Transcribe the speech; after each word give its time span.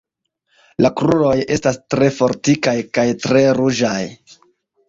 La 0.85 0.89
kruroj 1.01 1.33
estas 1.57 1.77
tre 1.95 2.07
fortikaj 2.17 2.75
kaj 2.99 3.07
tre 3.27 3.47
ruĝaj. 3.59 4.03